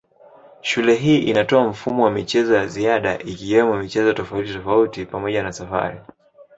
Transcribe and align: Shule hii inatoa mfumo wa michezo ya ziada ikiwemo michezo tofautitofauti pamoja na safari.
Shule 0.61 0.95
hii 0.95 1.17
inatoa 1.17 1.67
mfumo 1.67 2.03
wa 2.03 2.11
michezo 2.11 2.55
ya 2.55 2.67
ziada 2.67 3.19
ikiwemo 3.19 3.77
michezo 3.77 4.13
tofautitofauti 4.13 5.05
pamoja 5.05 5.43
na 5.43 5.51
safari. 5.53 5.97